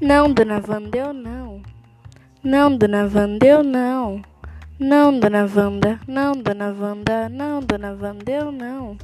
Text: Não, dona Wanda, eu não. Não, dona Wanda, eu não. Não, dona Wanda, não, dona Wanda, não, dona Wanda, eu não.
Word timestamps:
Não, 0.00 0.32
dona 0.32 0.62
Wanda, 0.66 0.96
eu 0.96 1.12
não. 1.12 1.60
Não, 2.42 2.74
dona 2.74 3.02
Wanda, 3.14 3.46
eu 3.46 3.62
não. 3.62 4.22
Não, 4.78 5.20
dona 5.20 5.46
Wanda, 5.54 6.00
não, 6.08 6.32
dona 6.32 6.72
Wanda, 6.72 7.28
não, 7.28 7.60
dona 7.60 7.92
Wanda, 8.00 8.32
eu 8.32 8.50
não. 8.50 8.96